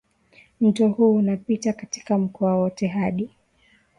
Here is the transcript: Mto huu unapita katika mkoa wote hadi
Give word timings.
Mto 0.61 0.87
huu 0.89 1.15
unapita 1.15 1.73
katika 1.73 2.17
mkoa 2.17 2.55
wote 2.55 2.87
hadi 2.87 3.29